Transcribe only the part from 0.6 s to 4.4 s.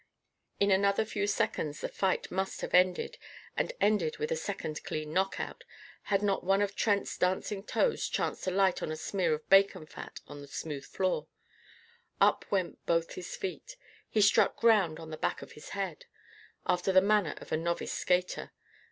another few seconds the fight must have ended and ended with a